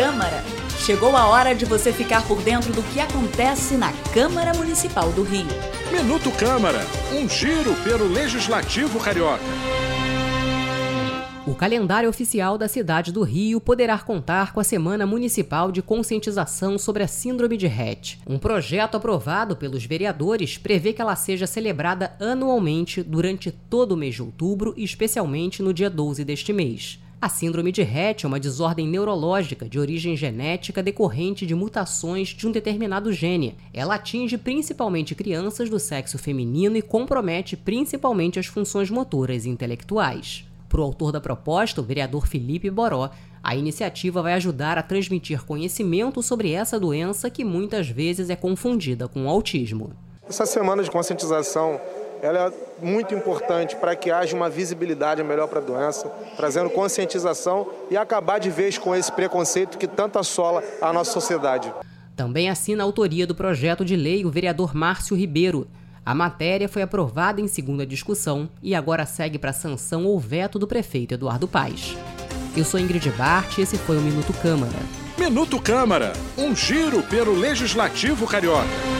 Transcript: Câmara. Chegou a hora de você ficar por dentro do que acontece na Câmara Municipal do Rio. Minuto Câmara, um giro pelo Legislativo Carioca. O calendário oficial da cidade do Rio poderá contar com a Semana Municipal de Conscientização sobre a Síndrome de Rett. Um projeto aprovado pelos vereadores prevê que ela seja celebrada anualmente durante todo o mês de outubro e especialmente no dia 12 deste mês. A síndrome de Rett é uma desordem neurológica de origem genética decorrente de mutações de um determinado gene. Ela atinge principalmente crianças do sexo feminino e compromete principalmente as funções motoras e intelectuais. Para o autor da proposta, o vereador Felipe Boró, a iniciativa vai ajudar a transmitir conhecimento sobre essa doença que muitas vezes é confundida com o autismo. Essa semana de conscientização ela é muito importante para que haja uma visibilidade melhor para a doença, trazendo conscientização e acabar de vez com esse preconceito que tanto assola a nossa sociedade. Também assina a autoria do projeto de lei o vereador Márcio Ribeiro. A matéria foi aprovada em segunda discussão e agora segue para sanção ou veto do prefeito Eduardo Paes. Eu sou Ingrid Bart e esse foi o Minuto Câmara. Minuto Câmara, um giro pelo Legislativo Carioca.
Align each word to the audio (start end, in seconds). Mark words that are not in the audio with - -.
Câmara. 0.00 0.42
Chegou 0.78 1.14
a 1.14 1.28
hora 1.28 1.54
de 1.54 1.66
você 1.66 1.92
ficar 1.92 2.26
por 2.26 2.40
dentro 2.40 2.72
do 2.72 2.82
que 2.84 2.98
acontece 2.98 3.74
na 3.74 3.92
Câmara 4.14 4.54
Municipal 4.54 5.12
do 5.12 5.22
Rio. 5.22 5.46
Minuto 5.92 6.30
Câmara, 6.38 6.80
um 7.12 7.28
giro 7.28 7.74
pelo 7.84 8.08
Legislativo 8.08 8.98
Carioca. 8.98 9.44
O 11.46 11.54
calendário 11.54 12.08
oficial 12.08 12.56
da 12.56 12.66
cidade 12.66 13.12
do 13.12 13.22
Rio 13.22 13.60
poderá 13.60 13.98
contar 13.98 14.54
com 14.54 14.60
a 14.60 14.64
Semana 14.64 15.04
Municipal 15.04 15.70
de 15.70 15.82
Conscientização 15.82 16.78
sobre 16.78 17.02
a 17.02 17.06
Síndrome 17.06 17.58
de 17.58 17.66
Rett. 17.66 18.18
Um 18.26 18.38
projeto 18.38 18.94
aprovado 18.94 19.54
pelos 19.54 19.84
vereadores 19.84 20.56
prevê 20.56 20.94
que 20.94 21.02
ela 21.02 21.14
seja 21.14 21.46
celebrada 21.46 22.16
anualmente 22.18 23.02
durante 23.02 23.50
todo 23.50 23.92
o 23.92 23.96
mês 23.98 24.14
de 24.14 24.22
outubro 24.22 24.72
e 24.78 24.82
especialmente 24.82 25.62
no 25.62 25.74
dia 25.74 25.90
12 25.90 26.24
deste 26.24 26.54
mês. 26.54 26.98
A 27.22 27.28
síndrome 27.28 27.70
de 27.70 27.82
Rett 27.82 28.24
é 28.24 28.26
uma 28.26 28.40
desordem 28.40 28.88
neurológica 28.88 29.68
de 29.68 29.78
origem 29.78 30.16
genética 30.16 30.82
decorrente 30.82 31.44
de 31.44 31.54
mutações 31.54 32.28
de 32.28 32.48
um 32.48 32.50
determinado 32.50 33.12
gene. 33.12 33.58
Ela 33.74 33.96
atinge 33.96 34.38
principalmente 34.38 35.14
crianças 35.14 35.68
do 35.68 35.78
sexo 35.78 36.16
feminino 36.16 36.78
e 36.78 36.82
compromete 36.82 37.58
principalmente 37.58 38.38
as 38.38 38.46
funções 38.46 38.88
motoras 38.88 39.44
e 39.44 39.50
intelectuais. 39.50 40.46
Para 40.66 40.80
o 40.80 40.82
autor 40.82 41.12
da 41.12 41.20
proposta, 41.20 41.82
o 41.82 41.84
vereador 41.84 42.26
Felipe 42.26 42.70
Boró, 42.70 43.10
a 43.42 43.54
iniciativa 43.54 44.22
vai 44.22 44.32
ajudar 44.32 44.78
a 44.78 44.82
transmitir 44.82 45.44
conhecimento 45.44 46.22
sobre 46.22 46.52
essa 46.52 46.80
doença 46.80 47.28
que 47.28 47.44
muitas 47.44 47.86
vezes 47.86 48.30
é 48.30 48.36
confundida 48.36 49.06
com 49.06 49.26
o 49.26 49.28
autismo. 49.28 49.92
Essa 50.26 50.46
semana 50.46 50.82
de 50.82 50.90
conscientização 50.90 51.78
ela 52.22 52.46
é 52.48 52.84
muito 52.84 53.14
importante 53.14 53.76
para 53.76 53.96
que 53.96 54.10
haja 54.10 54.36
uma 54.36 54.48
visibilidade 54.48 55.22
melhor 55.22 55.48
para 55.48 55.60
a 55.60 55.62
doença, 55.62 56.08
trazendo 56.36 56.70
conscientização 56.70 57.68
e 57.90 57.96
acabar 57.96 58.38
de 58.38 58.50
vez 58.50 58.78
com 58.78 58.94
esse 58.94 59.10
preconceito 59.10 59.78
que 59.78 59.86
tanto 59.86 60.18
assola 60.18 60.62
a 60.80 60.92
nossa 60.92 61.12
sociedade. 61.12 61.72
Também 62.14 62.50
assina 62.50 62.82
a 62.82 62.86
autoria 62.86 63.26
do 63.26 63.34
projeto 63.34 63.84
de 63.84 63.96
lei 63.96 64.24
o 64.24 64.30
vereador 64.30 64.74
Márcio 64.74 65.16
Ribeiro. 65.16 65.66
A 66.04 66.14
matéria 66.14 66.68
foi 66.68 66.82
aprovada 66.82 67.40
em 67.40 67.48
segunda 67.48 67.86
discussão 67.86 68.48
e 68.62 68.74
agora 68.74 69.06
segue 69.06 69.38
para 69.38 69.52
sanção 69.52 70.04
ou 70.04 70.18
veto 70.18 70.58
do 70.58 70.66
prefeito 70.66 71.14
Eduardo 71.14 71.48
Paes. 71.48 71.96
Eu 72.56 72.64
sou 72.64 72.80
Ingrid 72.80 73.08
Bart 73.10 73.58
e 73.58 73.62
esse 73.62 73.78
foi 73.78 73.96
o 73.96 74.00
Minuto 74.00 74.32
Câmara. 74.42 74.78
Minuto 75.18 75.60
Câmara, 75.60 76.12
um 76.36 76.54
giro 76.54 77.02
pelo 77.02 77.32
Legislativo 77.34 78.26
Carioca. 78.26 78.99